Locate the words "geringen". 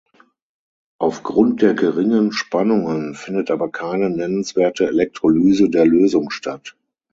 1.75-2.31